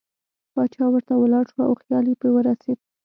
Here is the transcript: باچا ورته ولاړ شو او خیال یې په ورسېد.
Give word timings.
باچا 0.55 0.85
ورته 0.93 1.13
ولاړ 1.17 1.45
شو 1.51 1.61
او 1.69 1.73
خیال 1.81 2.05
یې 2.11 2.15
په 2.21 2.27
ورسېد. 2.35 2.79